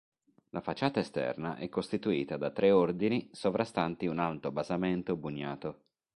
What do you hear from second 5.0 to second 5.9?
bugnato.